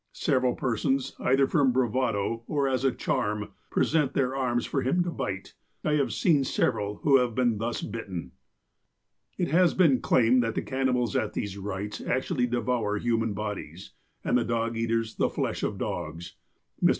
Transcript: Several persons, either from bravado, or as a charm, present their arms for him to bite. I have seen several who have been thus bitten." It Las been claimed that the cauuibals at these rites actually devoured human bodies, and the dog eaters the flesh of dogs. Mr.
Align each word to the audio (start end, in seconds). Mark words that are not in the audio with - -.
Several 0.13 0.55
persons, 0.55 1.15
either 1.19 1.45
from 1.45 1.71
bravado, 1.71 2.41
or 2.47 2.67
as 2.67 2.83
a 2.83 2.91
charm, 2.91 3.51
present 3.69 4.15
their 4.15 4.35
arms 4.35 4.65
for 4.65 4.81
him 4.81 5.03
to 5.03 5.11
bite. 5.11 5.53
I 5.83 5.91
have 5.93 6.11
seen 6.11 6.43
several 6.43 6.95
who 7.03 7.17
have 7.17 7.35
been 7.35 7.59
thus 7.59 7.83
bitten." 7.83 8.31
It 9.37 9.53
Las 9.53 9.75
been 9.75 10.01
claimed 10.01 10.41
that 10.41 10.55
the 10.55 10.63
cauuibals 10.63 11.15
at 11.15 11.33
these 11.33 11.55
rites 11.55 12.01
actually 12.01 12.47
devoured 12.47 13.03
human 13.03 13.33
bodies, 13.33 13.91
and 14.23 14.39
the 14.39 14.43
dog 14.43 14.75
eaters 14.75 15.17
the 15.17 15.29
flesh 15.29 15.61
of 15.61 15.77
dogs. 15.77 16.33
Mr. 16.83 16.89